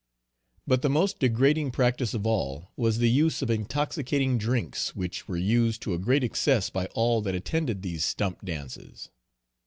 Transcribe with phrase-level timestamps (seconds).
[0.65, 5.37] But the most degrading practice of all, was the use of intoxicating drinks, which were
[5.37, 9.11] used to a great excess by all that attended these stump dances.